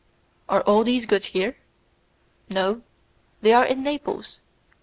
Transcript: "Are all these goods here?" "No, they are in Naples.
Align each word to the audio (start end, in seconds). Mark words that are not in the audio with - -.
"Are 0.49 0.61
all 0.61 0.83
these 0.83 1.05
goods 1.05 1.27
here?" 1.27 1.57
"No, 2.49 2.81
they 3.41 3.53
are 3.53 3.67
in 3.67 3.83
Naples. 3.83 4.39